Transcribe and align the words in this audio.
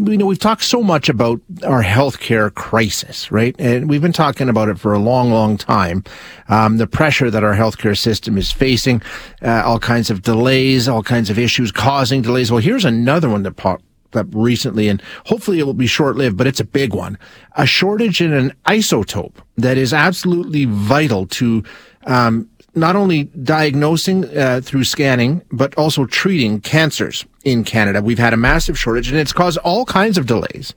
You 0.00 0.16
know, 0.16 0.26
we've 0.26 0.38
talked 0.38 0.62
so 0.62 0.82
much 0.82 1.08
about 1.08 1.40
our 1.64 1.82
healthcare 1.82 2.54
crisis, 2.54 3.32
right? 3.32 3.56
And 3.58 3.90
we've 3.90 4.00
been 4.00 4.12
talking 4.12 4.48
about 4.48 4.68
it 4.68 4.78
for 4.78 4.92
a 4.92 4.98
long, 4.98 5.30
long 5.30 5.56
time. 5.56 6.04
Um, 6.48 6.76
the 6.76 6.86
pressure 6.86 7.30
that 7.32 7.42
our 7.42 7.54
healthcare 7.54 7.98
system 7.98 8.38
is 8.38 8.52
facing, 8.52 9.02
uh, 9.42 9.62
all 9.64 9.80
kinds 9.80 10.08
of 10.08 10.22
delays, 10.22 10.86
all 10.86 11.02
kinds 11.02 11.30
of 11.30 11.38
issues 11.38 11.72
causing 11.72 12.22
delays. 12.22 12.52
Well, 12.52 12.60
here's 12.60 12.84
another 12.84 13.28
one 13.28 13.42
that 13.42 13.56
popped 13.56 13.82
up 14.14 14.28
recently, 14.32 14.88
and 14.88 15.02
hopefully 15.26 15.58
it 15.58 15.64
will 15.64 15.74
be 15.74 15.88
short 15.88 16.16
lived, 16.16 16.36
but 16.36 16.46
it's 16.46 16.60
a 16.60 16.64
big 16.64 16.94
one. 16.94 17.18
A 17.56 17.66
shortage 17.66 18.20
in 18.20 18.32
an 18.32 18.54
isotope 18.66 19.34
that 19.56 19.76
is 19.76 19.92
absolutely 19.92 20.64
vital 20.64 21.26
to 21.26 21.64
um, 22.06 22.48
not 22.74 22.96
only 22.96 23.24
diagnosing 23.24 24.24
uh, 24.36 24.60
through 24.62 24.84
scanning, 24.84 25.42
but 25.50 25.74
also 25.76 26.06
treating 26.06 26.60
cancers 26.60 27.24
in 27.44 27.64
Canada. 27.64 28.02
We've 28.02 28.18
had 28.18 28.34
a 28.34 28.36
massive 28.36 28.78
shortage 28.78 29.10
and 29.10 29.18
it's 29.18 29.32
caused 29.32 29.58
all 29.58 29.84
kinds 29.84 30.18
of 30.18 30.26
delays. 30.26 30.74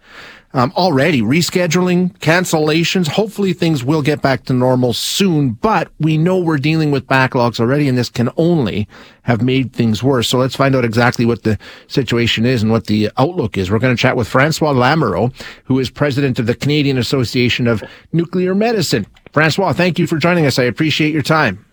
Um, 0.53 0.73
already 0.75 1.21
rescheduling, 1.21 2.17
cancellations. 2.17 3.07
Hopefully 3.07 3.53
things 3.53 3.85
will 3.85 4.01
get 4.01 4.21
back 4.21 4.43
to 4.45 4.53
normal 4.53 4.91
soon, 4.91 5.51
but 5.51 5.89
we 5.97 6.17
know 6.17 6.39
we're 6.39 6.57
dealing 6.57 6.91
with 6.91 7.07
backlogs 7.07 7.57
already 7.61 7.87
and 7.87 7.97
this 7.97 8.09
can 8.09 8.29
only 8.35 8.85
have 9.21 9.41
made 9.41 9.71
things 9.71 10.03
worse. 10.03 10.27
So 10.27 10.37
let's 10.37 10.55
find 10.55 10.75
out 10.75 10.83
exactly 10.83 11.25
what 11.25 11.43
the 11.43 11.57
situation 11.87 12.45
is 12.45 12.63
and 12.63 12.71
what 12.71 12.87
the 12.87 13.09
outlook 13.17 13.57
is. 13.57 13.71
We're 13.71 13.79
going 13.79 13.95
to 13.95 14.01
chat 14.01 14.17
with 14.17 14.27
Francois 14.27 14.73
Lamoureux, 14.73 15.33
who 15.65 15.79
is 15.79 15.89
president 15.89 16.37
of 16.37 16.47
the 16.47 16.55
Canadian 16.55 16.97
Association 16.97 17.65
of 17.67 17.81
Nuclear 18.11 18.53
Medicine. 18.53 19.07
Francois, 19.31 19.71
thank 19.71 19.97
you 19.99 20.05
for 20.05 20.17
joining 20.17 20.45
us. 20.45 20.59
I 20.59 20.63
appreciate 20.63 21.13
your 21.13 21.21
time. 21.21 21.65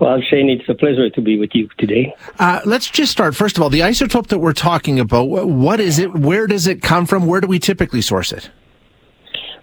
Well, 0.00 0.18
Shane, 0.22 0.48
it's 0.48 0.66
a 0.66 0.74
pleasure 0.74 1.10
to 1.10 1.20
be 1.20 1.38
with 1.38 1.50
you 1.52 1.68
today. 1.78 2.14
Uh, 2.38 2.60
let's 2.64 2.88
just 2.88 3.12
start. 3.12 3.36
First 3.36 3.58
of 3.58 3.62
all, 3.62 3.68
the 3.68 3.80
isotope 3.80 4.28
that 4.28 4.38
we're 4.38 4.54
talking 4.54 4.98
about, 4.98 5.24
what 5.28 5.78
is 5.78 5.98
it? 5.98 6.14
Where 6.14 6.46
does 6.46 6.66
it 6.66 6.80
come 6.80 7.04
from? 7.04 7.26
Where 7.26 7.42
do 7.42 7.46
we 7.46 7.58
typically 7.58 8.00
source 8.00 8.32
it? 8.32 8.50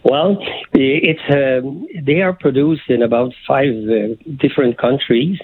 Well, 0.04 0.38
it's 0.74 1.20
uh, 1.28 1.68
they 2.06 2.22
are 2.22 2.34
produced 2.34 2.84
in 2.88 3.02
about 3.02 3.34
five 3.48 3.74
uh, 3.90 4.14
different 4.38 4.78
countries. 4.78 5.40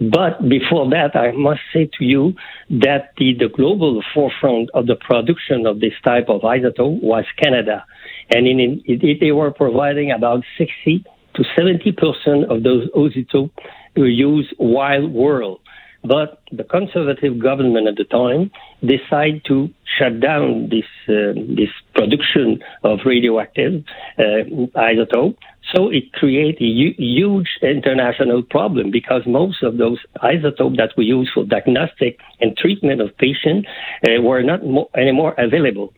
But 0.00 0.48
before 0.48 0.90
that, 0.90 1.14
I 1.14 1.30
must 1.30 1.60
say 1.72 1.88
to 1.98 2.04
you 2.04 2.34
that 2.68 3.12
the, 3.16 3.34
the 3.38 3.48
global 3.48 4.02
forefront 4.12 4.68
of 4.74 4.88
the 4.88 4.96
production 4.96 5.64
of 5.64 5.78
this 5.78 5.92
type 6.04 6.28
of 6.28 6.40
isotope 6.40 7.00
was 7.00 7.24
Canada. 7.40 7.86
And 8.30 8.48
in, 8.48 8.58
in 8.58 8.82
it, 8.84 9.20
they 9.20 9.30
were 9.30 9.52
providing 9.52 10.10
about 10.10 10.42
60 10.58 11.04
to 11.36 11.44
70 11.56 11.92
percent 11.92 12.50
of 12.50 12.64
those 12.64 12.88
isotopes 12.96 13.54
were 13.96 14.06
use 14.06 14.52
wild 14.58 15.12
world. 15.12 15.60
But 16.04 16.42
the 16.52 16.64
conservative 16.64 17.38
government 17.38 17.88
at 17.88 17.96
the 17.96 18.04
time 18.04 18.50
decided 18.82 19.42
to 19.46 19.70
shut 19.98 20.20
down 20.20 20.68
this 20.68 20.84
uh, 21.08 21.32
this 21.60 21.70
production 21.94 22.62
of 22.82 22.98
radioactive 23.06 23.84
uh, 24.18 24.44
isotope. 24.76 25.36
So 25.74 25.88
it 25.88 26.12
created 26.12 26.60
a 26.60 26.94
huge 26.98 27.48
international 27.62 28.42
problem 28.42 28.90
because 28.90 29.22
most 29.26 29.62
of 29.62 29.78
those 29.78 29.98
isotopes 30.20 30.76
that 30.76 30.92
we 30.98 31.06
use 31.06 31.30
for 31.32 31.44
diagnostic 31.44 32.20
and 32.38 32.54
treatment 32.54 33.00
of 33.00 33.16
patients 33.16 33.66
uh, 34.06 34.20
were 34.20 34.42
not 34.42 34.62
mo- 34.62 34.90
anymore 34.94 35.34
available. 35.38 35.94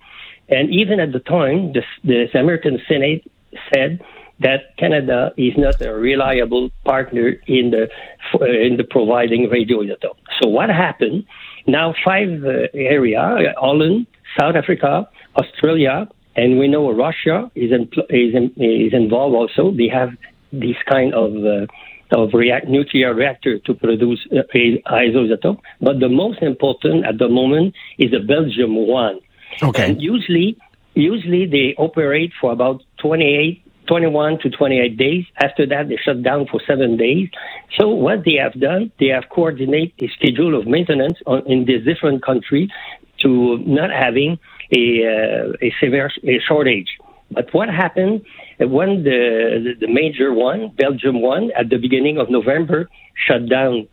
And 0.49 0.73
even 0.73 1.01
at 1.01 1.11
the 1.11 1.19
time, 1.19 1.73
the, 1.73 1.83
the 2.05 2.39
American 2.39 2.79
Senate 2.89 3.29
said 3.75 4.01
that 4.41 4.77
Canada 4.77 5.33
is 5.37 5.55
not 5.57 5.81
a 5.81 5.93
reliable 5.93 6.71
partner 6.85 7.29
in 7.47 7.71
the 7.71 7.89
in 8.65 8.77
the 8.77 8.85
providing 8.85 9.49
radioisotope. 9.49 10.19
So 10.41 10.49
what 10.49 10.69
happened? 10.69 11.25
Now 11.67 11.95
five 12.05 12.45
uh, 12.45 12.69
area: 12.75 13.55
Holland, 13.57 14.07
South 14.39 14.57
Africa, 14.57 15.09
Australia, 15.37 16.09
and 16.37 16.59
we 16.59 16.69
know 16.69 16.91
Russia 16.93 17.51
is 17.55 17.73
in, 17.73 17.89
is 18.11 18.35
in, 18.35 18.53
is 18.57 18.93
involved 18.93 19.35
also. 19.35 19.71
They 19.71 19.89
have 19.89 20.11
this 20.53 20.77
kind 20.89 21.15
of 21.15 21.33
uh, 21.45 21.67
of 22.13 22.35
react, 22.35 22.69
nuclear 22.69 23.15
reactor 23.15 23.59
to 23.61 23.75
produce 23.75 24.27
uh, 24.33 24.43
isotope. 24.55 25.61
But 25.81 26.01
the 26.01 26.09
most 26.09 26.43
important 26.43 27.05
at 27.05 27.19
the 27.19 27.29
moment 27.29 27.75
is 27.99 28.11
the 28.11 28.21
Belgium 28.21 28.77
one. 28.87 29.19
Okay. 29.63 29.91
And 29.91 30.01
usually, 30.01 30.57
usually 30.95 31.47
they 31.47 31.75
operate 31.79 32.33
for 32.41 32.53
about 32.53 32.83
28 32.99 33.66
21 33.87 34.39
to 34.41 34.51
28 34.51 34.97
days. 34.97 35.25
After 35.37 35.67
that, 35.67 35.89
they 35.89 35.97
shut 35.97 36.23
down 36.23 36.47
for 36.51 36.61
seven 36.67 36.97
days. 36.97 37.29
So 37.79 37.89
what 37.89 38.25
they 38.25 38.35
have 38.35 38.59
done, 38.61 38.93
they 38.99 39.09
have 39.09 39.25
coordinated 39.31 39.93
a 40.01 40.09
schedule 40.09 40.59
of 40.59 40.67
maintenance 40.67 41.19
on, 41.27 41.47
in 41.47 41.65
this 41.67 41.85
different 41.85 42.25
country 42.25 42.71
to 43.23 43.59
not 43.59 43.91
having 43.91 44.39
a, 44.73 45.05
uh, 45.05 45.53
a 45.63 45.73
severe 45.81 46.11
a 46.25 46.39
shortage. 46.41 46.89
But 47.31 47.53
what 47.53 47.69
happened 47.69 48.25
when 48.59 49.03
the, 49.03 49.75
the 49.81 49.89
major 49.89 50.33
one, 50.33 50.73
Belgium 50.77 51.23
one, 51.23 51.51
at 51.57 51.71
the 51.71 51.79
beginning 51.79 52.19
of 52.19 52.31
November, 52.31 52.89
shut 53.27 53.49
down 53.49 53.89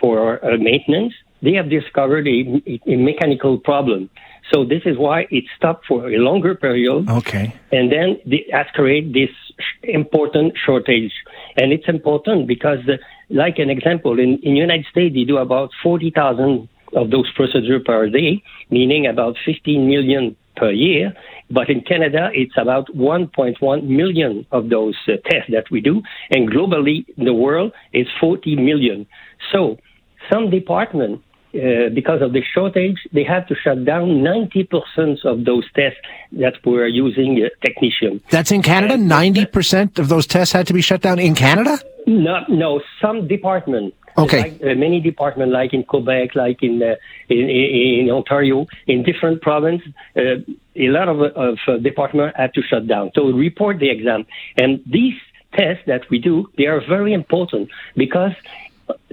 for 0.00 0.44
uh, 0.44 0.56
maintenance? 0.58 1.14
They 1.42 1.52
have 1.54 1.68
discovered 1.68 2.26
a, 2.26 2.62
a 2.86 2.96
mechanical 2.96 3.58
problem. 3.58 4.08
So 4.52 4.64
this 4.64 4.82
is 4.84 4.96
why 4.96 5.26
it 5.30 5.44
stopped 5.56 5.86
for 5.86 6.08
a 6.08 6.18
longer 6.18 6.54
period. 6.54 7.08
Okay. 7.08 7.54
And 7.72 7.90
then 7.90 8.20
it 8.26 8.52
has 8.52 8.66
created 8.74 9.12
this 9.12 9.30
important 9.82 10.54
shortage. 10.64 11.12
And 11.56 11.72
it's 11.72 11.88
important 11.88 12.46
because, 12.46 12.78
uh, 12.88 12.96
like 13.30 13.58
an 13.58 13.70
example, 13.70 14.18
in, 14.18 14.38
in 14.42 14.54
United 14.56 14.86
States, 14.86 15.14
they 15.14 15.24
do 15.24 15.38
about 15.38 15.70
40,000 15.82 16.68
of 16.94 17.10
those 17.10 17.30
procedures 17.32 17.82
per 17.84 18.08
day, 18.08 18.42
meaning 18.70 19.06
about 19.06 19.36
15 19.44 19.86
million 19.88 20.36
per 20.56 20.70
year. 20.70 21.12
But 21.50 21.68
in 21.68 21.80
Canada, 21.80 22.30
it's 22.32 22.56
about 22.56 22.88
1.1 22.94 23.82
million 23.84 24.46
of 24.52 24.68
those 24.68 24.96
uh, 25.08 25.12
tests 25.28 25.50
that 25.50 25.70
we 25.70 25.80
do. 25.80 26.02
And 26.30 26.50
globally, 26.50 27.04
in 27.16 27.24
the 27.24 27.34
world, 27.34 27.72
it's 27.92 28.10
40 28.20 28.56
million. 28.56 29.06
So 29.52 29.78
some 30.32 30.50
departments 30.50 31.22
uh, 31.56 31.88
because 31.94 32.22
of 32.22 32.32
the 32.32 32.42
shortage, 32.54 32.98
they 33.12 33.24
had 33.24 33.48
to 33.48 33.54
shut 33.54 33.84
down 33.84 34.08
90% 34.20 35.24
of 35.24 35.44
those 35.44 35.64
tests 35.74 35.98
that 36.32 36.54
were 36.64 36.86
using 36.86 37.42
uh, 37.44 37.48
technetium. 37.66 38.20
That's 38.30 38.50
in 38.50 38.62
Canada? 38.62 38.94
90% 38.94 39.98
of 39.98 40.08
those 40.08 40.26
tests 40.26 40.52
had 40.52 40.66
to 40.66 40.72
be 40.72 40.82
shut 40.82 41.00
down 41.00 41.18
in 41.18 41.34
Canada? 41.34 41.78
No, 42.06 42.44
no, 42.48 42.80
some 43.00 43.26
department. 43.26 43.94
Okay. 44.18 44.42
Like, 44.42 44.62
uh, 44.62 44.74
many 44.74 45.00
departments, 45.00 45.52
like 45.52 45.74
in 45.74 45.84
Quebec, 45.84 46.34
like 46.34 46.62
in, 46.62 46.82
uh, 46.82 46.94
in, 47.28 47.50
in, 47.50 48.00
in 48.00 48.10
Ontario, 48.10 48.66
in 48.86 49.02
different 49.02 49.42
provinces, 49.42 49.92
uh, 50.16 50.36
a 50.74 50.88
lot 50.88 51.08
of, 51.08 51.20
of 51.20 51.58
uh, 51.68 51.76
departments 51.78 52.36
had 52.36 52.54
to 52.54 52.62
shut 52.62 52.86
down 52.86 53.10
to 53.14 53.32
report 53.32 53.78
the 53.78 53.90
exam. 53.90 54.24
And 54.56 54.82
these 54.86 55.14
tests 55.54 55.82
that 55.86 56.08
we 56.10 56.18
do, 56.18 56.50
they 56.56 56.66
are 56.66 56.80
very 56.80 57.12
important 57.12 57.70
because 57.94 58.32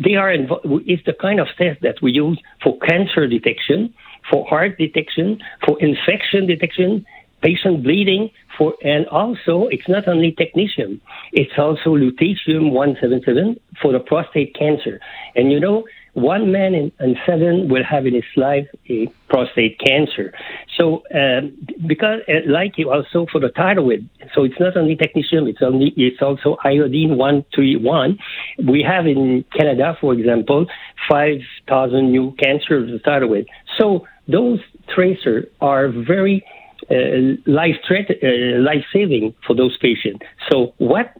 they 0.04 0.16
are 0.16 0.30
invo- 0.30 0.84
it's 0.86 1.04
the 1.06 1.14
kind 1.14 1.40
of 1.40 1.48
test 1.58 1.82
that 1.82 2.02
we 2.02 2.12
use 2.12 2.40
for 2.64 2.78
cancer 2.80 3.28
detection, 3.28 3.94
for 4.30 4.46
heart 4.48 4.78
detection, 4.78 5.42
for 5.66 5.82
infection 5.82 6.48
detection, 6.48 7.06
patient 7.42 7.84
bleeding, 7.84 8.30
for 8.58 8.76
and 8.84 9.08
also 9.08 9.68
it's 9.68 9.88
not 9.88 10.08
only 10.08 10.32
technetium, 10.32 11.00
it's 11.32 11.58
also 11.58 11.96
lutetium 11.96 12.72
177 12.72 13.60
for 13.82 13.92
the 13.92 14.00
prostate 14.00 14.56
cancer. 14.56 15.00
And 15.36 15.52
you 15.52 15.60
know, 15.60 15.86
one 16.14 16.52
man 16.52 16.74
in, 16.76 16.92
in, 17.00 17.16
seven 17.26 17.70
will 17.70 17.84
have 17.84 18.06
in 18.06 18.14
his 18.14 18.24
life 18.36 18.68
a 18.90 19.08
prostate 19.30 19.80
cancer. 19.80 20.34
So, 20.78 21.04
um, 21.14 21.58
because 21.88 22.22
uh, 22.28 22.48
like 22.48 22.78
you 22.78 22.92
also 22.92 23.26
for 23.32 23.40
the 23.40 23.50
thyroid, 23.56 24.08
so 24.34 24.44
it's 24.44 24.60
not 24.60 24.78
only 24.78 24.96
technetium, 24.96 25.50
it's 25.50 25.62
only 25.62 25.94
it's 25.98 26.22
also 26.22 26.58
iodine 26.64 27.18
one 27.18 27.44
three 27.54 27.76
one. 27.76 28.20
We 28.64 28.86
have 28.88 29.08
in 29.08 29.44
Canada, 29.58 29.98
for 30.00 30.14
example, 30.14 30.68
five 31.10 31.40
thousand 31.68 32.12
new 32.12 32.36
cancers 32.42 32.94
of 32.94 33.02
thyroid. 33.02 33.48
So 33.80 34.06
those 34.28 34.60
tracers 34.94 35.46
are 35.62 35.90
very 35.90 36.44
uh, 36.92 37.40
life 37.48 37.76
uh, 37.90 38.28
life 38.60 38.84
saving 38.94 39.34
for 39.46 39.56
those 39.56 39.78
patients. 39.78 40.22
So 40.52 40.74
what 40.78 41.14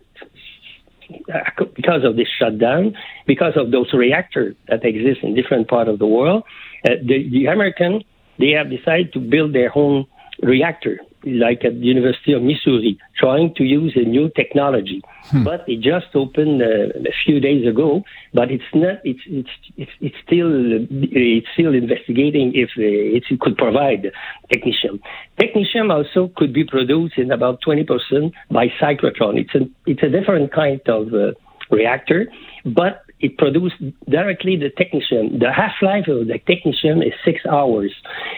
because 1.76 2.04
of 2.04 2.16
this 2.16 2.28
shutdown, 2.40 2.96
because 3.28 3.54
of 3.56 3.72
those 3.72 3.94
reactors 3.94 4.56
that 4.68 4.84
exist 4.86 5.20
in 5.24 5.36
different 5.36 5.68
parts 5.68 5.90
of 5.90 6.00
the 6.00 6.08
world, 6.08 6.44
uh, 6.86 6.92
the, 7.04 7.30
the 7.30 7.46
American 7.46 8.04
they 8.40 8.50
have 8.50 8.70
decided 8.70 9.14
to 9.14 9.20
build 9.20 9.54
their 9.54 9.72
own 9.78 10.06
reactor, 10.42 11.00
like 11.26 11.64
at 11.64 11.80
the 11.80 11.86
University 11.86 12.34
of 12.34 12.42
Missouri, 12.42 12.98
trying 13.18 13.54
to 13.56 13.64
use 13.64 13.94
a 13.96 14.06
new 14.08 14.30
technology. 14.30 15.02
Hmm. 15.26 15.44
But 15.44 15.64
it 15.68 15.82
just 15.82 16.08
opened 16.16 16.62
uh, 16.62 16.66
a 16.66 17.14
few 17.26 17.40
days 17.40 17.68
ago. 17.68 18.04
But 18.34 18.52
it's 18.52 18.64
not. 18.74 18.98
It's 19.04 19.22
it's 19.26 19.50
it's, 19.78 19.92
it's 20.02 20.16
still 20.26 20.52
it's 20.52 21.48
still 21.54 21.74
investigating 21.74 22.52
if 22.56 22.70
uh, 22.78 23.32
it 23.32 23.40
could 23.40 23.58
provide 23.58 24.12
technetium. 24.52 25.00
Technetium 25.40 25.92
also 25.92 26.32
could 26.36 26.54
be 26.54 26.64
produced 26.64 27.18
in 27.18 27.32
about 27.32 27.62
twenty 27.62 27.84
percent 27.84 28.34
by 28.52 28.68
cyclotron. 28.82 29.40
It's 29.40 29.56
a 29.56 29.70
it's 29.86 30.04
a 30.04 30.10
different 30.10 30.52
kind 30.52 30.82
of 30.88 31.14
uh, 31.14 31.32
reactor, 31.72 32.28
but 32.66 33.04
it 33.20 33.38
produces 33.38 33.94
directly 34.10 34.58
the 34.58 34.70
technetium. 34.70 35.40
The 35.40 35.52
half 35.52 35.76
life 35.82 36.08
of 36.08 36.28
the 36.28 36.40
technetium 36.40 37.06
is 37.06 37.14
six 37.24 37.40
hours, 37.46 37.94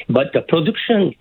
but 0.08 0.28
the 0.34 0.42
production 0.42 1.16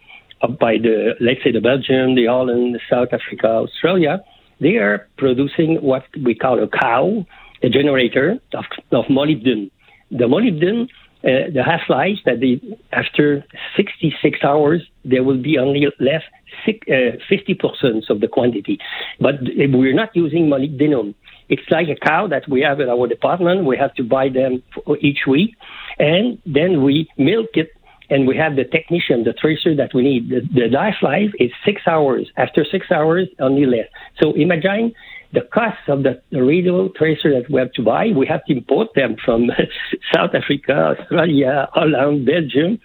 by 0.48 0.78
the, 0.78 1.14
let's 1.20 1.42
say, 1.42 1.52
the 1.52 1.60
Belgium, 1.60 2.14
the 2.14 2.26
Holland, 2.26 2.78
South 2.90 3.08
Africa, 3.12 3.46
Australia, 3.46 4.22
they 4.60 4.76
are 4.76 5.08
producing 5.18 5.76
what 5.76 6.04
we 6.22 6.34
call 6.34 6.62
a 6.62 6.68
cow, 6.68 7.26
a 7.62 7.68
generator 7.68 8.38
of, 8.54 8.64
of 8.92 9.04
molybdenum. 9.06 9.70
The 10.10 10.24
molybdenum, 10.24 10.84
uh, 11.24 11.50
the 11.52 11.62
half-life 11.64 12.18
that 12.26 12.40
they, 12.40 12.60
after 12.92 13.44
66 13.76 14.38
hours, 14.44 14.82
there 15.04 15.24
will 15.24 15.40
be 15.40 15.58
only 15.58 15.86
left 15.98 16.26
six, 16.64 16.86
uh, 16.88 17.16
50% 17.30 18.10
of 18.10 18.20
the 18.20 18.28
quantity. 18.28 18.78
But 19.20 19.36
we're 19.42 19.94
not 19.94 20.14
using 20.14 20.48
molybdenum. 20.48 21.14
It's 21.48 21.68
like 21.70 21.88
a 21.88 21.96
cow 21.96 22.26
that 22.28 22.48
we 22.48 22.60
have 22.62 22.80
at 22.80 22.88
our 22.88 23.06
department. 23.06 23.64
We 23.64 23.76
have 23.76 23.94
to 23.94 24.04
buy 24.04 24.28
them 24.28 24.62
each 25.00 25.26
week, 25.26 25.56
and 25.98 26.38
then 26.46 26.82
we 26.82 27.08
milk 27.18 27.50
it 27.54 27.70
and 28.10 28.26
we 28.26 28.36
have 28.36 28.56
the 28.56 28.64
technetium, 28.64 29.24
the 29.24 29.32
tracer 29.32 29.74
that 29.76 29.94
we 29.94 30.02
need. 30.02 30.28
The, 30.28 30.40
the 30.52 30.68
life 30.68 30.96
life 31.02 31.32
is 31.38 31.50
six 31.64 31.82
hours. 31.86 32.30
After 32.36 32.64
six 32.64 32.90
hours, 32.90 33.28
only 33.40 33.66
less. 33.66 33.88
So 34.20 34.32
imagine 34.34 34.94
the 35.32 35.42
cost 35.42 35.88
of 35.88 36.02
the, 36.02 36.22
the 36.30 36.42
radio 36.42 36.88
tracer 36.88 37.30
that 37.32 37.50
we 37.50 37.58
have 37.58 37.72
to 37.72 37.82
buy. 37.82 38.08
We 38.16 38.26
have 38.26 38.44
to 38.46 38.52
import 38.52 38.88
them 38.94 39.16
from 39.24 39.50
South 40.14 40.30
Africa, 40.34 40.96
Australia, 40.98 41.68
Holland, 41.72 42.26
Belgium. 42.26 42.78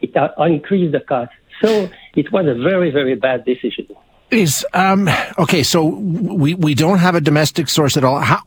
It 0.00 0.16
uh, 0.16 0.28
increased 0.44 0.92
the 0.92 1.00
cost. 1.00 1.32
So 1.62 1.88
it 2.14 2.30
was 2.32 2.46
a 2.46 2.54
very, 2.54 2.90
very 2.90 3.14
bad 3.14 3.44
decision. 3.44 3.88
Is 4.30 4.66
um 4.74 5.08
okay? 5.38 5.62
So 5.62 5.84
we 5.84 6.54
we 6.54 6.74
don't 6.74 6.98
have 6.98 7.14
a 7.14 7.20
domestic 7.20 7.68
source 7.68 7.96
at 7.96 8.02
all. 8.02 8.18
How 8.18 8.42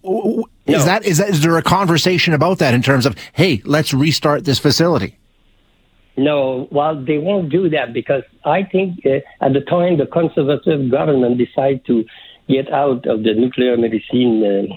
is 0.68 0.80
no. 0.80 0.86
that? 0.86 1.06
Is 1.06 1.20
that? 1.20 1.30
Is 1.30 1.42
there 1.42 1.58
a 1.58 1.64
conversation 1.64 2.34
about 2.34 2.58
that 2.58 2.74
in 2.74 2.82
terms 2.82 3.06
of 3.06 3.16
hey, 3.32 3.62
let's 3.64 3.94
restart 3.94 4.44
this 4.44 4.60
facility? 4.60 5.19
No, 6.20 6.68
well, 6.70 7.02
they 7.02 7.18
won't 7.18 7.50
do 7.50 7.70
that 7.70 7.94
because 7.94 8.24
I 8.44 8.64
think 8.64 9.06
uh, 9.06 9.20
at 9.40 9.54
the 9.54 9.62
time 9.62 9.98
the 9.98 10.06
conservative 10.06 10.92
government 10.92 11.38
decided 11.38 11.86
to 11.86 12.04
get 12.50 12.70
out 12.74 13.08
of 13.08 13.24
the 13.24 13.34
nuclear 13.34 13.78
medicine, 13.78 14.44
uh, 14.44 14.76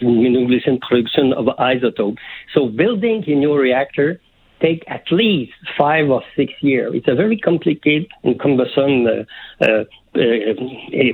nuclear 0.00 0.78
production 0.80 1.34
of 1.34 1.44
isotope. 1.58 2.16
So 2.54 2.68
building 2.68 3.24
a 3.26 3.34
new 3.34 3.54
reactor 3.54 4.20
take 4.62 4.82
at 4.88 5.04
least 5.10 5.52
five 5.76 6.08
or 6.08 6.22
six 6.34 6.52
years. 6.62 6.92
It's 6.94 7.08
a 7.08 7.14
very 7.14 7.36
complicated 7.36 8.08
and 8.24 8.40
cumbersome 8.40 9.06
uh, 9.06 9.64
uh, 9.64 9.84
uh, 10.14 10.54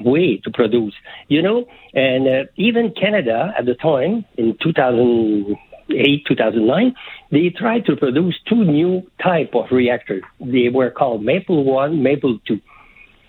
way 0.04 0.36
to 0.44 0.50
produce, 0.52 0.94
you 1.26 1.42
know. 1.42 1.66
And 1.92 2.28
uh, 2.28 2.50
even 2.56 2.92
Canada 2.92 3.52
at 3.58 3.66
the 3.66 3.74
time 3.74 4.24
in 4.36 4.56
2000 4.62 5.56
2008, 5.88 6.26
2009, 6.26 6.94
they 7.30 7.50
tried 7.50 7.84
to 7.86 7.96
produce 7.96 8.34
two 8.48 8.64
new 8.64 9.02
type 9.22 9.54
of 9.54 9.66
reactors. 9.70 10.22
They 10.40 10.68
were 10.68 10.90
called 10.90 11.24
Maple 11.24 11.64
1, 11.64 12.02
Maple 12.02 12.38
2. 12.46 12.60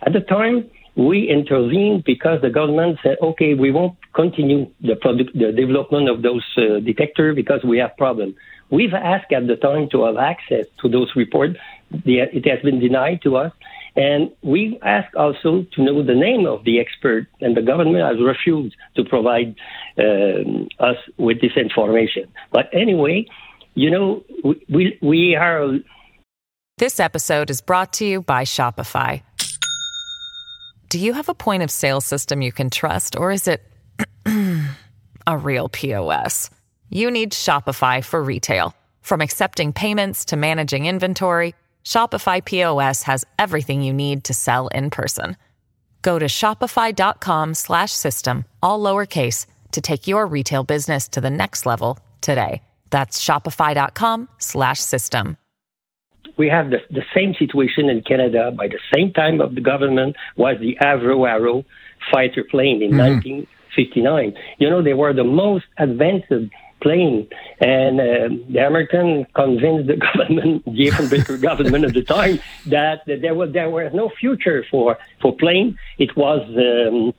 At 0.06 0.14
the 0.14 0.22
time, 0.22 0.70
we 0.96 1.30
intervened 1.30 2.04
because 2.06 2.42
the 2.42 2.50
government 2.50 2.98
said, 3.04 3.18
okay, 3.22 3.54
we 3.54 3.72
won't 3.72 3.98
continue 4.14 4.72
the 4.82 4.96
the 5.36 5.52
development 5.52 6.10
of 6.10 6.24
those 6.24 6.44
uh, 6.58 6.80
detectors 6.80 7.36
because 7.36 7.64
we 7.64 7.78
have 7.78 7.96
problems. 7.98 8.36
We've 8.70 8.94
asked 8.94 9.32
at 9.32 9.48
the 9.48 9.56
time 9.56 9.90
to 9.92 10.06
have 10.06 10.18
access 10.18 10.66
to 10.82 10.90
those 10.90 11.10
reports. 11.16 11.58
It 11.92 12.46
has 12.48 12.62
been 12.64 12.80
denied 12.80 13.22
to 13.24 13.38
us. 13.38 13.54
And 13.98 14.32
we 14.44 14.80
asked 14.84 15.16
also 15.16 15.66
to 15.74 15.84
know 15.84 16.04
the 16.04 16.14
name 16.14 16.46
of 16.46 16.64
the 16.64 16.80
expert, 16.80 17.26
and 17.42 17.58
the 17.58 17.64
government 17.64 18.06
has 18.06 18.24
refused 18.24 18.76
to 18.96 19.04
provide 19.04 19.56
um, 19.98 20.68
us 20.80 20.98
with 21.18 21.42
this 21.42 21.58
information. 21.58 22.32
But 22.52 22.70
anyway, 22.72 23.26
you 23.74 23.90
know, 23.90 24.24
we, 24.44 24.64
we, 24.70 25.00
we 25.02 25.36
are. 25.36 25.80
This 26.78 27.00
episode 27.00 27.50
is 27.50 27.60
brought 27.60 27.92
to 27.94 28.06
you 28.06 28.22
by 28.22 28.44
Shopify. 28.44 29.24
Do 30.90 31.00
you 31.00 31.14
have 31.14 31.28
a 31.28 31.34
point 31.34 31.64
of 31.64 31.72
sale 31.72 32.00
system 32.00 32.44
you 32.44 32.52
can 32.52 32.70
trust, 32.70 33.16
or 33.16 33.32
is 33.32 33.48
it 33.48 33.64
a 35.28 35.38
real 35.38 35.70
POS? 35.70 36.52
You 36.90 37.10
need 37.10 37.32
Shopify 37.32 38.06
for 38.06 38.24
retail. 38.24 38.76
From 39.02 39.22
accepting 39.22 39.74
payments 39.74 40.26
to 40.26 40.36
managing 40.36 40.86
inventory, 40.86 41.56
Shopify 41.88 42.44
POS 42.44 43.04
has 43.04 43.24
everything 43.40 43.82
you 43.82 43.94
need 43.94 44.26
to 44.26 44.34
sell 44.34 44.68
in 44.68 44.90
person. 44.90 45.38
Go 46.02 46.20
to 46.20 46.26
shopify.com/system 46.26 48.44
all 48.62 48.84
lowercase 48.84 49.46
to 49.72 49.80
take 49.80 50.06
your 50.06 50.28
retail 50.28 50.66
business 50.66 51.08
to 51.08 51.22
the 51.22 51.30
next 51.30 51.66
level 51.66 51.98
today. 52.20 52.62
That's 52.90 53.24
shopify.com/system. 53.24 55.38
We 56.38 56.50
have 56.50 56.72
the, 56.72 56.80
the 56.92 57.04
same 57.16 57.34
situation 57.40 57.88
in 57.90 58.02
Canada. 58.02 58.52
By 58.52 58.68
the 58.68 58.80
same 58.94 59.14
time 59.14 59.40
of 59.40 59.56
the 59.56 59.62
government 59.62 60.18
was 60.36 60.58
the 60.60 60.78
Avro 60.82 61.26
Arrow 61.26 61.64
fighter 62.12 62.44
plane 62.44 62.84
in 62.84 62.92
mm-hmm. 62.92 63.00
1959. 63.00 64.34
You 64.58 64.70
know, 64.70 64.82
they 64.84 64.94
were 64.94 65.14
the 65.14 65.24
most 65.24 65.64
advanced 65.78 66.34
plane. 66.82 67.28
And 67.60 68.00
uh, 68.00 68.30
the 68.50 68.66
American 68.68 69.26
convinced 69.36 69.88
the 69.88 69.98
government, 70.14 70.66
the 70.66 71.08
Baker 71.10 71.38
government 71.38 71.86
at 71.86 71.94
the 71.94 72.04
time, 72.04 72.40
that, 72.68 73.02
that 73.08 73.22
there 73.22 73.36
was 73.36 73.52
there 73.54 73.70
was 73.70 73.92
no 73.94 74.10
future 74.20 74.66
for 74.70 74.98
for 75.22 75.36
plane. 75.36 75.78
It 75.98 76.16
was 76.16 76.42
um, 76.50 77.14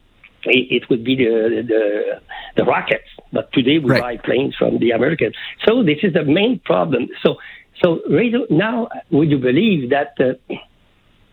it, 0.45 0.83
it, 0.83 0.91
would 0.91 1.05
be 1.05 1.17
the, 1.17 1.65
the 1.67 2.21
the 2.57 2.65
rockets. 2.65 3.09
But 3.33 3.53
today 3.53 3.79
we 3.79 3.91
right. 3.91 4.01
buy 4.01 4.17
planes 4.19 4.55
from 4.57 4.79
the 4.79 4.93
Americans. 4.93 5.35
So 5.67 5.83
this 5.83 5.99
is 6.03 6.13
the 6.13 6.25
main 6.25 6.61
problem. 6.61 7.09
So 7.23 7.37
so 7.83 8.01
radio, 8.09 8.47
now 8.51 8.89
would 9.11 9.31
you 9.31 9.39
believe 9.39 9.91
that 9.91 10.15
uh, 10.21 10.55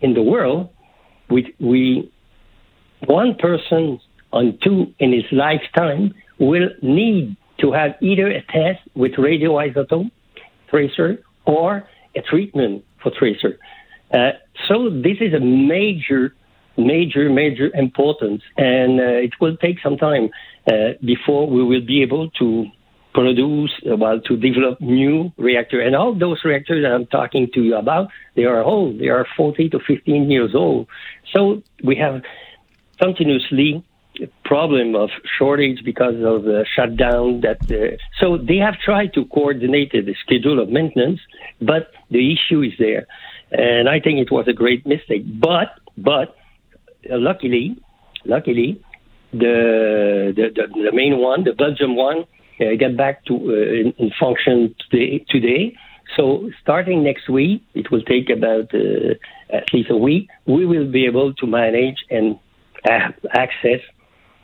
in 0.01 0.13
the 0.13 0.21
world 0.21 0.69
we 1.29 1.53
we 1.59 2.11
one 3.05 3.35
person 3.35 3.99
on 4.31 4.57
two 4.63 4.93
in 4.99 5.13
his 5.13 5.25
lifetime 5.31 6.13
will 6.39 6.69
need 6.81 7.35
to 7.59 7.71
have 7.71 7.95
either 8.01 8.27
a 8.27 8.41
test 8.41 8.81
with 8.95 9.13
radioisotope 9.13 10.11
tracer 10.69 11.23
or 11.45 11.87
a 12.15 12.21
treatment 12.21 12.83
for 13.01 13.11
tracer. 13.11 13.57
Uh, 14.13 14.31
so 14.67 14.89
this 14.89 15.17
is 15.19 15.33
a 15.33 15.39
major, 15.39 16.35
major, 16.77 17.29
major 17.29 17.69
importance, 17.73 18.41
and 18.57 18.99
uh, 18.99 19.03
it 19.03 19.31
will 19.39 19.57
take 19.57 19.77
some 19.81 19.97
time 19.97 20.29
uh, 20.67 20.93
before 21.03 21.47
we 21.47 21.63
will 21.63 21.85
be 21.85 22.01
able 22.01 22.29
to 22.31 22.65
produce, 23.13 23.71
uh, 23.89 23.95
well, 23.95 24.19
to 24.19 24.35
develop 24.35 24.79
new 24.81 25.31
reactor. 25.37 25.79
And 25.79 25.95
all 25.95 26.13
those 26.13 26.43
reactors 26.43 26.83
that 26.83 26.91
I'm 26.91 27.07
talking 27.07 27.49
to 27.53 27.61
you 27.61 27.75
about, 27.75 28.09
they 28.35 28.43
are 28.43 28.61
old. 28.61 28.99
They 28.99 29.07
are 29.07 29.25
40 29.37 29.69
to 29.69 29.79
15 29.79 30.29
years 30.29 30.53
old. 30.53 30.87
So 31.33 31.63
we 31.83 31.95
have 31.95 32.21
continuously 32.99 33.83
problem 34.43 34.95
of 34.95 35.09
shortage 35.37 35.83
because 35.83 36.15
of 36.15 36.43
the 36.43 36.65
shutdown 36.75 37.41
that 37.41 37.59
uh, 37.71 37.97
so 38.19 38.37
they 38.37 38.57
have 38.57 38.75
tried 38.79 39.13
to 39.13 39.25
coordinate 39.25 39.91
the 39.91 40.15
schedule 40.23 40.59
of 40.61 40.69
maintenance 40.69 41.19
but 41.61 41.91
the 42.11 42.33
issue 42.33 42.61
is 42.61 42.73
there. 42.79 43.07
And 43.51 43.87
i 43.89 43.99
think 43.99 44.19
it 44.19 44.31
was 44.31 44.47
a 44.47 44.53
great 44.53 44.85
mistake 44.85 45.23
but 45.25 45.69
but 45.97 46.35
uh, 47.11 47.17
luckily 47.17 47.77
luckily 48.25 48.81
the, 49.31 50.33
the 50.35 50.45
the, 50.55 50.65
the 50.85 50.91
main 50.91 51.17
one 51.17 51.43
the 51.43 51.53
belgium 51.53 51.95
one 51.95 52.25
uh, 52.59 52.75
get 52.79 52.95
back 52.95 53.25
to 53.25 53.33
uh, 53.33 53.81
in, 53.81 53.93
in, 53.97 54.11
function 54.17 54.73
today 54.89 55.25
today. 55.29 55.75
So 56.15 56.49
starting 56.61 57.03
next 57.03 57.27
week 57.27 57.63
it 57.73 57.91
will 57.91 58.03
take 58.03 58.29
about 58.29 58.73
uh, 58.73 59.15
at 59.49 59.73
least 59.73 59.89
a 59.89 59.97
week 59.97 60.29
we 60.45 60.65
will 60.65 60.89
be 60.89 61.05
able 61.05 61.33
to 61.33 61.47
manage 61.47 61.97
and 62.09 62.39
access 63.33 63.81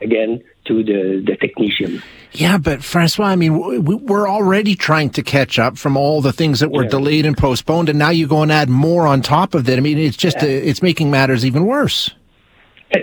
again 0.02 0.42
to 0.66 0.82
the, 0.82 1.22
the 1.24 1.36
technetium. 1.36 2.02
Yeah, 2.32 2.58
but 2.58 2.82
Francois, 2.82 3.26
I 3.26 3.36
mean, 3.36 3.84
we're 3.84 4.28
already 4.28 4.74
trying 4.74 5.10
to 5.10 5.22
catch 5.22 5.58
up 5.58 5.76
from 5.76 5.96
all 5.96 6.22
the 6.22 6.32
things 6.32 6.60
that 6.60 6.70
were 6.70 6.84
yeah. 6.84 6.90
delayed 6.90 7.26
and 7.26 7.36
postponed, 7.36 7.88
and 7.88 7.98
now 7.98 8.10
you 8.10 8.26
go 8.26 8.42
and 8.42 8.50
add 8.50 8.68
more 8.68 9.06
on 9.06 9.20
top 9.22 9.54
of 9.54 9.64
that. 9.66 9.76
I 9.76 9.80
mean, 9.80 9.98
it's 9.98 10.16
just 10.16 10.36
yeah. 10.42 10.48
It's 10.48 10.82
making 10.82 11.10
matters 11.10 11.44
even 11.44 11.66
worse. 11.66 12.10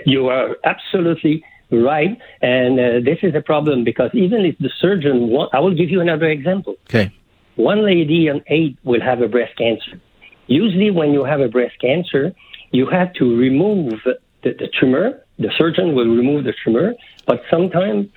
You 0.06 0.28
are 0.28 0.56
absolutely 0.64 1.44
right, 1.70 2.18
and 2.42 2.80
uh, 2.80 3.00
this 3.04 3.18
is 3.22 3.34
a 3.34 3.40
problem 3.40 3.84
because 3.84 4.10
even 4.14 4.44
if 4.44 4.56
the 4.58 4.70
surgeon, 4.80 5.28
want, 5.28 5.54
I 5.54 5.60
will 5.60 5.74
give 5.74 5.90
you 5.90 6.00
another 6.00 6.26
example. 6.26 6.74
Okay, 6.88 7.12
one 7.56 7.84
lady 7.84 8.28
on 8.28 8.42
eight 8.48 8.78
will 8.84 9.00
have 9.00 9.20
a 9.20 9.28
breast 9.28 9.56
cancer. 9.58 10.00
Usually, 10.46 10.90
when 10.90 11.12
you 11.12 11.24
have 11.24 11.40
a 11.40 11.48
breast 11.48 11.78
cancer, 11.80 12.32
you 12.72 12.86
have 12.86 13.12
to 13.14 13.36
remove 13.36 14.00
the, 14.04 14.18
the 14.42 14.68
tumor. 14.80 15.22
The 15.40 15.50
surgeon 15.56 15.94
will 15.94 16.06
remove 16.06 16.44
the 16.44 16.54
tumor, 16.62 16.94
but 17.26 17.42
sometimes 17.50 18.08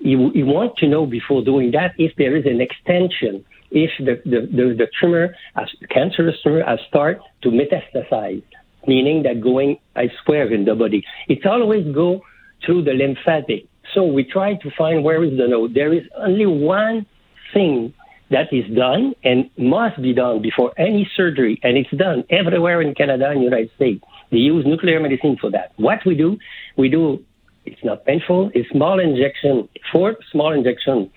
you, 0.00 0.30
you 0.32 0.46
want 0.46 0.76
to 0.78 0.86
know 0.86 1.06
before 1.06 1.42
doing 1.42 1.70
that 1.72 1.94
if 1.98 2.14
there 2.16 2.36
is 2.36 2.44
an 2.46 2.60
extension, 2.60 3.44
if 3.70 3.90
the, 3.98 4.20
the, 4.24 4.40
the, 4.46 4.74
the 4.74 4.88
tumor, 5.00 5.34
has, 5.56 5.68
cancerous 5.90 6.36
tumor, 6.42 6.62
has 6.64 6.78
started 6.86 7.22
to 7.42 7.48
metastasize, 7.50 8.42
meaning 8.86 9.22
that 9.22 9.40
going 9.40 9.78
elsewhere 9.96 10.52
in 10.52 10.66
the 10.66 10.74
body. 10.74 11.04
It 11.26 11.44
always 11.46 11.86
go 11.94 12.22
through 12.64 12.84
the 12.84 12.92
lymphatic. 12.92 13.66
So 13.94 14.04
we 14.04 14.24
try 14.24 14.54
to 14.56 14.70
find 14.76 15.02
where 15.02 15.24
is 15.24 15.36
the 15.38 15.48
node. 15.48 15.74
There 15.74 15.92
is 15.92 16.04
only 16.16 16.46
one 16.46 17.06
thing 17.54 17.94
that 18.30 18.52
is 18.52 18.66
done 18.74 19.14
and 19.24 19.48
must 19.56 20.00
be 20.02 20.12
done 20.12 20.42
before 20.42 20.72
any 20.76 21.10
surgery, 21.16 21.58
and 21.62 21.78
it's 21.78 21.90
done 21.90 22.24
everywhere 22.28 22.82
in 22.82 22.94
Canada 22.94 23.30
and 23.30 23.42
United 23.42 23.70
States. 23.76 24.04
They 24.30 24.38
use 24.38 24.64
nuclear 24.66 25.00
medicine 25.00 25.36
for 25.40 25.50
that. 25.50 25.72
What 25.76 26.00
we 26.04 26.14
do, 26.14 26.38
we 26.76 26.88
do, 26.88 27.24
it's 27.64 27.82
not 27.84 28.04
painful, 28.04 28.50
it's 28.54 28.68
small 28.70 28.98
injection, 28.98 29.68
four 29.92 30.16
small 30.30 30.52
injection 30.52 31.10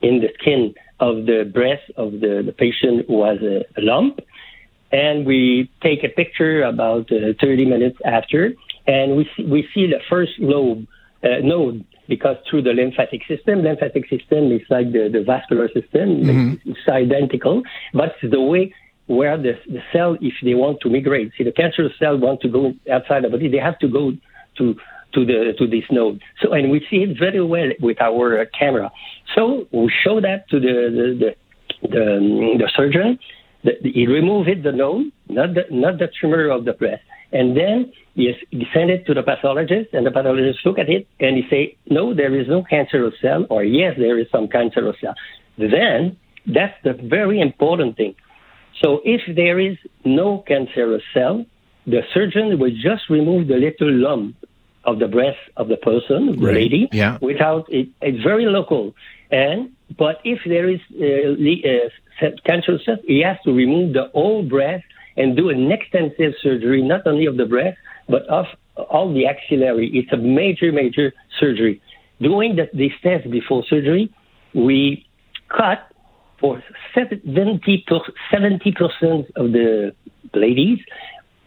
in 0.00 0.20
the 0.20 0.28
skin 0.40 0.74
of 1.00 1.26
the 1.26 1.50
breast 1.52 1.90
of 1.96 2.12
the, 2.12 2.42
the 2.44 2.52
patient 2.52 3.06
who 3.06 3.24
has 3.24 3.38
a, 3.42 3.64
a 3.76 3.82
lump. 3.82 4.20
And 4.90 5.26
we 5.26 5.70
take 5.82 6.02
a 6.02 6.08
picture 6.08 6.62
about 6.62 7.12
uh, 7.12 7.34
30 7.40 7.66
minutes 7.66 7.98
after, 8.04 8.54
and 8.86 9.16
we 9.16 9.28
see, 9.36 9.44
we 9.44 9.68
see 9.74 9.86
the 9.86 10.00
first 10.08 10.32
lobe 10.38 10.86
uh, 11.22 11.40
node 11.42 11.84
because 12.08 12.36
through 12.48 12.62
the 12.62 12.72
lymphatic 12.72 13.20
system, 13.28 13.62
lymphatic 13.62 14.08
system 14.08 14.50
is 14.50 14.62
like 14.70 14.90
the, 14.92 15.10
the 15.12 15.22
vascular 15.22 15.68
system, 15.68 16.22
mm-hmm. 16.24 16.70
it's 16.70 16.88
identical, 16.88 17.62
but 17.92 18.14
the 18.22 18.40
way 18.40 18.74
where 19.08 19.36
the, 19.36 19.54
the 19.66 19.80
cell, 19.92 20.16
if 20.20 20.34
they 20.44 20.54
want 20.54 20.80
to 20.82 20.88
migrate, 20.88 21.32
see 21.36 21.44
the 21.44 21.52
cancer 21.52 21.88
cell 21.98 22.16
want 22.16 22.40
to 22.42 22.48
go 22.48 22.72
outside 22.92 23.24
the 23.24 23.28
body, 23.28 23.48
they 23.48 23.58
have 23.58 23.78
to 23.80 23.88
go 23.88 24.12
to 24.58 24.74
to 25.14 25.24
the 25.24 25.54
to 25.58 25.66
this 25.66 25.84
node. 25.90 26.20
So 26.40 26.52
and 26.52 26.70
we 26.70 26.86
see 26.88 26.98
it 26.98 27.18
very 27.18 27.42
well 27.42 27.70
with 27.80 28.00
our 28.00 28.46
camera. 28.46 28.90
So 29.34 29.66
we 29.72 29.90
show 30.04 30.20
that 30.20 30.48
to 30.50 30.60
the 30.60 30.74
the 30.98 31.06
the, 31.82 31.88
the, 31.88 32.58
the 32.58 32.70
surgeon. 32.76 33.18
The, 33.64 33.72
he 33.82 34.06
remove 34.06 34.46
it 34.46 34.62
the 34.62 34.72
node, 34.72 35.10
not 35.28 35.54
the 35.54 35.64
not 35.70 35.98
the 35.98 36.08
tumor 36.20 36.48
of 36.50 36.64
the 36.64 36.74
breast, 36.74 37.02
and 37.32 37.56
then 37.56 37.92
he, 38.14 38.32
he 38.50 38.66
send 38.74 38.90
it 38.90 39.06
to 39.06 39.14
the 39.14 39.22
pathologist, 39.22 39.90
and 39.92 40.04
the 40.06 40.10
pathologist 40.10 40.60
look 40.64 40.78
at 40.78 40.88
it 40.88 41.06
and 41.20 41.36
he 41.36 41.44
say, 41.48 41.76
no, 41.88 42.14
there 42.14 42.38
is 42.38 42.48
no 42.48 42.62
cancerous 42.62 43.14
cell, 43.22 43.46
or 43.48 43.64
yes, 43.64 43.94
there 43.98 44.18
is 44.18 44.26
some 44.30 44.48
cancerous 44.48 44.96
cell. 45.00 45.14
Then 45.56 46.16
that's 46.46 46.74
the 46.84 46.94
very 46.94 47.40
important 47.40 47.96
thing. 47.96 48.14
So 48.82 49.00
if 49.04 49.22
there 49.34 49.58
is 49.58 49.76
no 50.04 50.44
cancerous 50.46 51.02
cell, 51.12 51.44
the 51.86 52.02
surgeon 52.12 52.58
will 52.58 52.70
just 52.70 53.08
remove 53.08 53.48
the 53.48 53.56
little 53.56 53.92
lump 53.92 54.36
of 54.84 54.98
the 54.98 55.08
breast 55.08 55.38
of 55.56 55.68
the 55.68 55.76
person, 55.76 56.26
the 56.26 56.46
right. 56.46 56.54
lady, 56.54 56.88
yeah. 56.92 57.18
without 57.20 57.66
it. 57.68 57.88
It's 58.00 58.22
very 58.22 58.46
local. 58.46 58.94
And 59.30 59.72
but 59.96 60.20
if 60.24 60.40
there 60.46 60.68
is 60.68 60.80
uh, 60.94 62.26
uh, 62.26 62.30
cancerous 62.44 62.84
cell, 62.84 62.96
he 63.06 63.20
has 63.22 63.36
to 63.44 63.52
remove 63.52 63.94
the 63.94 64.10
whole 64.12 64.42
breast 64.42 64.84
and 65.16 65.36
do 65.36 65.48
an 65.50 65.70
extensive 65.72 66.34
surgery, 66.42 66.82
not 66.82 67.06
only 67.06 67.26
of 67.26 67.36
the 67.36 67.46
breast 67.46 67.78
but 68.08 68.26
of 68.28 68.46
all 68.90 69.12
the 69.12 69.26
axillary. 69.26 69.90
It's 69.92 70.12
a 70.12 70.16
major, 70.16 70.72
major 70.72 71.12
surgery. 71.38 71.82
Doing 72.20 72.56
the, 72.56 72.68
this 72.72 72.92
test 73.02 73.30
before 73.30 73.64
surgery, 73.68 74.12
we 74.54 75.06
cut 75.48 75.90
for 76.40 76.62
70 76.94 77.84
percent 78.76 79.26
of 79.36 79.52
the 79.52 79.92
ladies. 80.34 80.78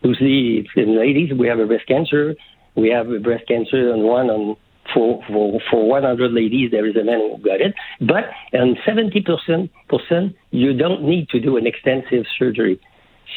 Usually, 0.04 0.68
in 0.76 0.98
ladies, 0.98 1.32
we 1.38 1.48
have 1.48 1.60
a 1.60 1.66
breast 1.66 1.88
cancer. 1.88 2.36
We 2.76 2.90
have 2.90 3.10
a 3.10 3.20
breast 3.20 3.48
cancer 3.48 3.94
on 3.94 4.04
one 4.04 4.30
on 4.30 4.58
for, 4.94 5.24
for, 5.28 5.60
for 5.70 5.88
100 5.88 6.32
ladies, 6.32 6.72
there 6.72 6.86
is 6.86 6.96
a 6.96 7.04
man 7.04 7.20
who 7.20 7.38
got 7.44 7.62
it. 7.62 7.74
But 8.00 8.26
on 8.58 8.76
70%, 8.88 9.70
percent, 9.88 10.36
you 10.52 10.74
don't 10.74 11.04
need 11.04 11.30
to 11.30 11.40
do 11.40 11.58
an 11.58 11.68
extensive 11.68 12.26
surgery. 12.38 12.80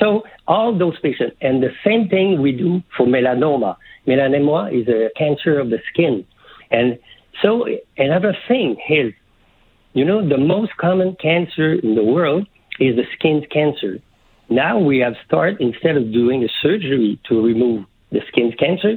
So 0.00 0.24
all 0.48 0.76
those 0.76 0.98
patients, 1.00 1.36
and 1.40 1.62
the 1.62 1.70
same 1.84 2.08
thing 2.08 2.40
we 2.40 2.52
do 2.52 2.82
for 2.96 3.06
melanoma. 3.06 3.76
Melanoma 4.06 4.72
is 4.72 4.88
a 4.88 5.10
cancer 5.16 5.58
of 5.60 5.70
the 5.70 5.78
skin. 5.92 6.26
And 6.70 6.98
so 7.42 7.66
another 7.96 8.36
thing 8.48 8.76
is 8.88 9.12
you 9.94 10.04
know, 10.04 10.28
the 10.28 10.38
most 10.38 10.76
common 10.76 11.16
cancer 11.20 11.72
in 11.72 11.94
the 11.94 12.04
world 12.04 12.46
is 12.78 12.96
the 12.96 13.04
skin 13.16 13.46
cancer. 13.50 13.98
Now 14.50 14.78
we 14.78 14.98
have 14.98 15.14
started, 15.26 15.60
instead 15.60 15.96
of 15.96 16.12
doing 16.12 16.44
a 16.44 16.48
surgery 16.62 17.18
to 17.28 17.40
remove 17.42 17.86
the 18.10 18.20
skin 18.28 18.52
cancer, 18.58 18.96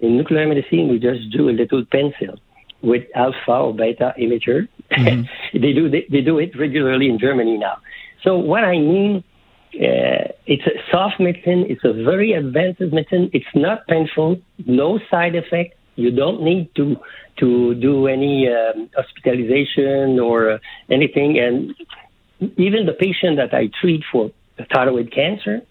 in 0.00 0.16
nuclear 0.16 0.46
medicine, 0.46 0.88
we 0.88 0.98
just 0.98 1.30
do 1.30 1.48
a 1.48 1.52
little 1.52 1.84
pencil 1.84 2.38
with 2.82 3.04
alpha 3.14 3.52
or 3.52 3.74
beta 3.74 4.14
imager. 4.18 4.68
Mm-hmm. 4.92 5.22
they 5.58 5.72
do 5.72 5.90
they, 5.90 6.06
they, 6.10 6.20
do 6.20 6.38
it 6.38 6.58
regularly 6.58 7.08
in 7.08 7.18
Germany 7.18 7.58
now. 7.58 7.76
So 8.22 8.38
what 8.38 8.64
I 8.64 8.78
mean, 8.78 9.24
uh, 9.74 10.32
it's 10.46 10.66
a 10.66 10.78
soft 10.90 11.20
medicine. 11.20 11.66
It's 11.68 11.84
a 11.84 11.92
very 11.92 12.32
advanced 12.32 12.80
medicine. 12.80 13.30
It's 13.32 13.52
not 13.54 13.86
painful, 13.86 14.40
no 14.66 14.98
side 15.10 15.34
effect. 15.34 15.74
You 15.98 16.12
don't 16.12 16.42
need 16.42 16.70
to 16.76 16.96
to 17.40 17.74
do 17.74 18.06
any 18.06 18.48
um, 18.48 18.88
hospitalization 18.94 20.20
or 20.20 20.52
uh, 20.52 20.58
anything. 20.90 21.38
And 21.38 21.74
even 22.56 22.86
the 22.86 22.92
patient 22.92 23.36
that 23.36 23.52
I 23.52 23.68
treat 23.80 24.02
for 24.10 24.30
thyroid 24.72 25.12
cancer, 25.12 25.62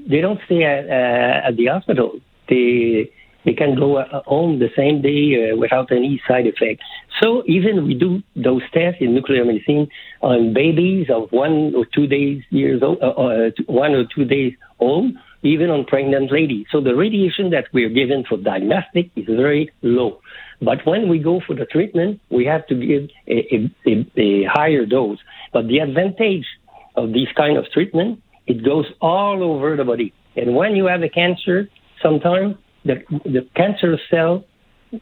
they 0.00 0.20
don't 0.20 0.40
stay 0.46 0.62
at, 0.64 0.88
uh, 0.88 1.48
at 1.48 1.56
the 1.56 1.66
hospital. 1.66 2.20
They 2.48 3.10
they 3.44 3.52
can 3.52 3.74
go 3.76 3.98
uh, 3.98 4.22
home 4.22 4.58
the 4.58 4.70
same 4.74 5.02
day 5.02 5.52
uh, 5.52 5.56
without 5.56 5.92
any 5.92 6.22
side 6.26 6.46
effect. 6.46 6.80
So 7.20 7.42
even 7.46 7.86
we 7.86 7.92
do 7.92 8.22
those 8.34 8.62
tests 8.72 8.98
in 9.00 9.14
nuclear 9.14 9.44
medicine 9.44 9.88
on 10.22 10.54
babies 10.54 11.08
of 11.10 11.30
one 11.30 11.74
or 11.76 11.84
two 11.94 12.06
days 12.06 12.42
years 12.48 12.82
old, 12.82 12.98
uh, 13.02 13.08
uh 13.08 13.50
one 13.66 13.92
or 13.92 14.04
two 14.14 14.24
days 14.24 14.54
old, 14.78 15.12
even 15.44 15.70
on 15.70 15.84
pregnant 15.84 16.32
ladies. 16.32 16.66
So 16.72 16.80
the 16.80 16.96
radiation 16.96 17.50
that 17.50 17.66
we're 17.72 17.90
given 17.90 18.24
for 18.28 18.38
diagnostic 18.38 19.10
is 19.14 19.26
very 19.26 19.70
low. 19.82 20.20
But 20.60 20.78
when 20.86 21.08
we 21.08 21.18
go 21.18 21.40
for 21.46 21.54
the 21.54 21.66
treatment, 21.66 22.20
we 22.30 22.46
have 22.46 22.66
to 22.68 22.74
give 22.74 23.10
a, 23.28 23.70
a, 23.86 24.20
a 24.20 24.44
higher 24.44 24.86
dose. 24.86 25.18
But 25.52 25.68
the 25.68 25.78
advantage 25.78 26.46
of 26.96 27.12
this 27.12 27.28
kind 27.36 27.58
of 27.58 27.66
treatment, 27.72 28.22
it 28.46 28.64
goes 28.64 28.86
all 29.00 29.42
over 29.42 29.76
the 29.76 29.84
body. 29.84 30.14
And 30.34 30.56
when 30.56 30.74
you 30.74 30.86
have 30.86 31.02
a 31.02 31.08
cancer, 31.08 31.68
sometimes 32.02 32.56
the, 32.84 33.02
the 33.24 33.46
cancer 33.54 33.98
cell 34.10 34.44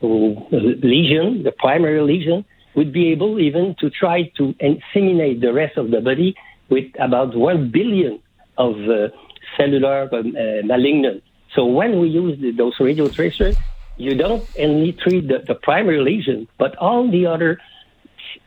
lesion, 0.00 1.42
the 1.44 1.52
primary 1.56 2.02
lesion, 2.02 2.44
would 2.74 2.92
be 2.92 3.12
able 3.12 3.38
even 3.38 3.76
to 3.78 3.90
try 3.90 4.22
to 4.38 4.54
inseminate 4.54 5.40
the 5.40 5.52
rest 5.52 5.76
of 5.76 5.90
the 5.90 6.00
body 6.00 6.34
with 6.68 6.86
about 6.98 7.36
1 7.36 7.70
billion 7.70 8.20
of 8.56 8.74
uh, 8.88 9.08
cellular 9.56 10.08
uh, 10.12 10.22
malignant. 10.64 11.22
So 11.54 11.66
when 11.66 12.00
we 12.00 12.08
use 12.08 12.40
the, 12.40 12.52
those 12.52 12.74
radio 12.80 13.08
tracers, 13.08 13.56
you 13.96 14.14
don't 14.14 14.48
only 14.58 14.92
treat 14.92 15.28
the, 15.28 15.44
the 15.46 15.54
primary 15.54 16.00
lesion, 16.00 16.48
but 16.58 16.76
all 16.76 17.10
the 17.10 17.26
other 17.26 17.60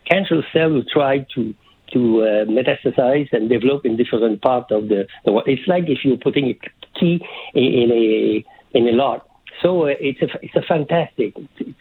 cancer 0.05 0.43
cells 0.53 0.73
will 0.73 0.83
try 0.91 1.25
to 1.35 1.53
to 1.93 2.21
uh, 2.23 2.25
metastasize 2.45 3.31
and 3.31 3.47
develop 3.47 3.85
in 3.85 3.95
different 3.95 4.41
parts 4.41 4.71
of 4.71 4.87
the, 4.87 5.07
the. 5.23 5.31
It's 5.45 5.67
like 5.67 5.83
if 5.87 5.99
you're 6.03 6.17
putting 6.17 6.47
a 6.47 6.99
key 6.99 7.23
in 7.53 7.91
a 7.91 8.45
in 8.77 8.87
a 8.87 8.91
lock. 8.91 9.27
So 9.61 9.83
uh, 9.83 9.93
it's 9.99 10.21
a 10.21 10.27
it's 10.41 10.55
a 10.55 10.61
fantastic 10.61 11.35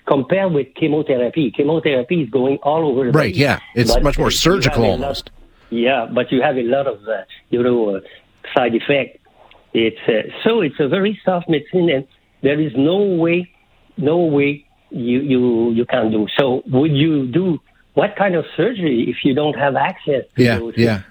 compared 0.06 0.52
with 0.52 0.74
chemotherapy. 0.74 1.50
Chemotherapy 1.50 2.22
is 2.22 2.30
going 2.30 2.58
all 2.62 2.86
over. 2.86 3.06
The 3.06 3.18
right. 3.18 3.32
Body, 3.32 3.40
yeah. 3.40 3.60
It's 3.74 3.98
much 4.00 4.18
more 4.18 4.30
surgical 4.30 4.84
almost. 4.84 5.30
Lot, 5.30 5.44
yeah, 5.70 6.06
but 6.12 6.30
you 6.30 6.42
have 6.42 6.56
a 6.56 6.62
lot 6.62 6.86
of 6.86 7.02
uh, 7.08 7.24
you 7.50 7.62
know 7.62 7.96
uh, 7.96 8.00
side 8.56 8.74
effect. 8.74 9.18
It's 9.72 9.98
uh, 10.06 10.30
so 10.44 10.60
it's 10.60 10.78
a 10.78 10.88
very 10.88 11.18
soft 11.24 11.48
medicine, 11.48 11.90
and 11.90 12.06
there 12.42 12.60
is 12.60 12.72
no 12.76 12.98
way, 12.98 13.50
no 13.96 14.18
way 14.18 14.66
you 14.90 15.20
you 15.20 15.70
you 15.72 15.84
can 15.84 16.10
do. 16.10 16.26
So 16.38 16.62
would 16.66 16.92
you 16.92 17.26
do 17.26 17.58
what 17.94 18.16
kind 18.16 18.34
of 18.34 18.44
surgery 18.56 19.06
if 19.08 19.24
you 19.24 19.34
don't 19.34 19.58
have 19.58 19.76
access 19.76 20.24
to 20.36 20.42
yeah, 20.42 20.58
those 20.58 20.74
yeah. 20.76 21.02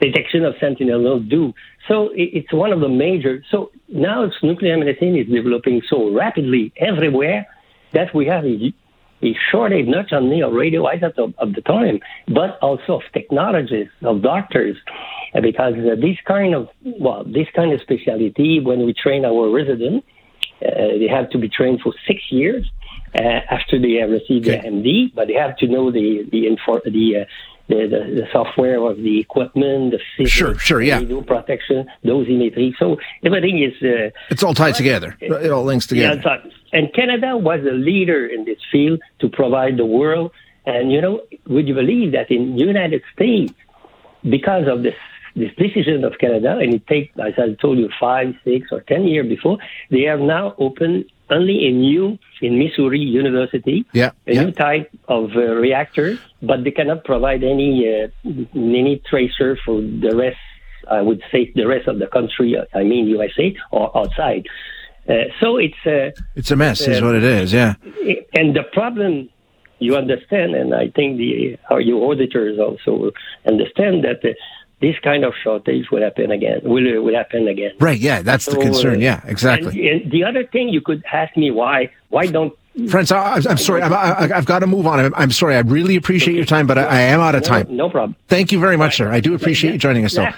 detection 0.00 0.44
of 0.44 0.54
sentinel 0.60 1.00
node 1.00 1.28
do? 1.28 1.52
So 1.88 2.10
it's 2.14 2.52
one 2.52 2.72
of 2.72 2.80
the 2.80 2.88
major. 2.88 3.44
So 3.50 3.70
now 3.88 4.24
it's 4.24 4.36
nuclear 4.42 4.76
medicine 4.76 5.16
is 5.16 5.26
developing 5.26 5.82
so 5.88 6.12
rapidly 6.12 6.72
everywhere 6.76 7.46
that 7.92 8.14
we 8.14 8.26
have 8.26 8.44
a, 8.44 8.72
a 9.22 9.34
shortage 9.50 9.86
not 9.86 10.12
only 10.12 10.42
of 10.42 10.52
radioisotopes 10.52 11.34
of 11.38 11.54
the 11.54 11.62
time, 11.62 12.00
but 12.28 12.58
also 12.60 12.96
of 12.96 13.02
technologists, 13.12 13.94
of 14.02 14.22
doctors, 14.22 14.76
because 15.40 15.74
uh, 15.74 15.94
this 16.00 16.16
kind 16.26 16.54
of 16.54 16.68
well, 16.84 17.24
this 17.24 17.46
kind 17.54 17.72
of 17.72 17.80
specialty, 17.80 18.60
when 18.60 18.84
we 18.86 18.92
train 18.92 19.24
our 19.24 19.50
residents, 19.50 20.06
uh, 20.64 20.70
they 20.98 21.08
have 21.08 21.30
to 21.30 21.38
be 21.38 21.48
trained 21.48 21.80
for 21.80 21.92
six 22.06 22.20
years 22.30 22.68
uh, 23.14 23.22
after 23.50 23.78
they 23.80 23.94
have 23.94 24.10
received 24.10 24.46
okay. 24.48 24.60
their 24.60 24.70
MD, 24.70 25.14
but 25.14 25.28
they 25.28 25.34
have 25.34 25.56
to 25.58 25.66
know 25.66 25.90
the 25.90 26.26
the 26.30 26.44
infor- 26.46 26.82
the 26.84 27.22
uh, 27.22 27.24
the, 27.68 27.74
the, 27.74 28.20
the 28.20 28.26
software 28.32 28.80
of 28.88 28.98
the 28.98 29.18
equipment, 29.18 29.90
the 29.90 29.98
physics, 30.16 30.30
Sure, 30.32 30.56
sure, 30.56 30.80
yeah. 30.80 30.98
radio 30.98 31.20
protection, 31.20 31.84
dosimetry. 32.04 32.72
So 32.78 32.96
everything 33.24 33.60
is. 33.60 33.72
Uh, 33.82 34.10
It's 34.30 34.44
all 34.44 34.54
tied 34.54 34.76
together. 34.76 35.16
It 35.20 35.50
all 35.50 35.64
links 35.64 35.90
yeah, 35.90 36.10
together. 36.10 36.40
so- 36.44 36.50
and 36.76 36.92
Canada 36.92 37.30
was 37.50 37.60
a 37.60 37.76
leader 37.90 38.26
in 38.26 38.44
this 38.44 38.58
field 38.70 39.00
to 39.20 39.26
provide 39.40 39.74
the 39.78 39.86
world. 39.98 40.30
And 40.66 40.92
you 40.92 41.00
know, 41.00 41.14
would 41.46 41.66
you 41.70 41.74
believe 41.74 42.12
that 42.12 42.30
in 42.30 42.58
United 42.58 43.02
States, 43.14 43.54
because 44.36 44.66
of 44.68 44.82
this 44.86 44.98
this 45.42 45.52
decision 45.64 46.02
of 46.08 46.12
Canada, 46.18 46.52
and 46.62 46.70
it 46.78 46.86
takes, 46.86 47.10
as 47.18 47.34
I 47.44 47.46
told 47.60 47.76
you, 47.78 47.88
five, 48.00 48.28
six, 48.44 48.68
or 48.72 48.80
ten 48.92 49.02
years 49.12 49.28
before, 49.28 49.58
they 49.90 50.02
have 50.02 50.20
now 50.20 50.54
opened 50.58 51.04
only 51.30 51.66
a 51.68 51.72
new 51.72 52.18
in 52.40 52.58
Missouri 52.58 53.00
University, 53.00 53.78
Yeah, 53.92 54.10
a 54.26 54.34
yeah. 54.34 54.44
new 54.44 54.52
type 54.52 54.88
of 55.08 55.24
uh, 55.36 55.40
reactor, 55.66 56.18
but 56.42 56.58
they 56.64 56.70
cannot 56.78 57.04
provide 57.04 57.42
any 57.54 57.72
uh, 57.88 58.08
any 58.54 58.94
tracer 59.10 59.58
for 59.64 59.76
the 59.80 60.12
rest. 60.24 60.44
I 60.98 61.00
would 61.02 61.22
say 61.32 61.40
the 61.54 61.66
rest 61.66 61.88
of 61.88 61.98
the 62.02 62.06
country. 62.06 62.48
I 62.74 62.82
mean 62.90 63.04
USA 63.16 63.46
or 63.76 63.86
outside. 64.00 64.44
Uh, 65.08 65.12
so 65.40 65.56
it's 65.56 65.74
uh, 65.86 66.10
It's 66.34 66.50
a 66.50 66.56
mess, 66.56 66.80
is 66.80 67.00
what 67.02 67.14
it 67.14 67.24
is. 67.24 67.52
Yeah. 67.52 67.74
and 68.34 68.54
the 68.56 68.64
problem 68.72 69.28
you 69.78 69.94
understand, 69.96 70.54
and 70.54 70.74
I 70.74 70.88
think 70.88 71.18
the 71.18 71.58
our 71.70 71.80
your 71.80 72.10
auditors 72.10 72.58
also 72.58 73.12
understand 73.46 74.04
that 74.04 74.24
uh, 74.24 74.32
this 74.80 74.96
kind 75.02 75.24
of 75.24 75.32
shortage 75.42 75.90
will 75.90 76.02
happen 76.02 76.30
again. 76.30 76.60
Will 76.64 77.02
will 77.02 77.14
happen 77.14 77.46
again. 77.48 77.72
Right. 77.78 77.98
Yeah. 77.98 78.22
That's 78.22 78.46
the 78.46 78.56
concern. 78.56 78.96
uh, 78.96 78.98
Yeah. 78.98 79.20
Exactly. 79.24 79.88
And, 79.88 80.02
and 80.02 80.10
the 80.10 80.24
other 80.24 80.44
thing 80.44 80.68
you 80.70 80.80
could 80.80 81.04
ask 81.12 81.36
me 81.36 81.50
why 81.50 81.90
why 82.08 82.26
don't 82.26 82.52
Francois, 82.90 83.16
I, 83.16 83.36
I'm 83.48 83.56
sorry. 83.56 83.80
I'm, 83.80 83.90
I, 83.92 84.28
I've 84.36 84.44
got 84.44 84.58
to 84.58 84.66
move 84.66 84.86
on. 84.86 85.00
I'm, 85.00 85.14
I'm 85.14 85.30
sorry. 85.30 85.56
I 85.56 85.60
really 85.60 85.96
appreciate 85.96 86.34
your 86.36 86.44
time, 86.44 86.66
but 86.66 86.76
I, 86.76 86.82
I 86.84 87.00
am 87.00 87.20
out 87.20 87.34
of 87.34 87.42
time. 87.42 87.66
no 87.74 87.88
problem. 87.88 88.16
Thank 88.28 88.52
you 88.52 88.60
very 88.60 88.76
much, 88.76 88.96
sir. 88.98 89.10
I 89.10 89.20
do 89.20 89.34
appreciate 89.34 89.72
you 89.72 89.78
joining 89.78 90.04
us. 90.04 90.14
though. 90.14 90.28